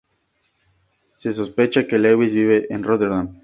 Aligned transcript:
Se 1.13 1.31
sospecha 1.31 1.85
que 1.85 1.99
Lewis 1.99 2.33
vive 2.33 2.65
en 2.71 2.81
Rotterdam. 2.83 3.35